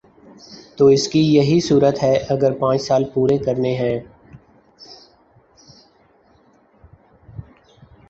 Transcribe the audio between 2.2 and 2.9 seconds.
اگر پانچ